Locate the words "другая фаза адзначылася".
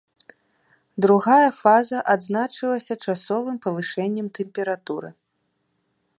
1.05-2.93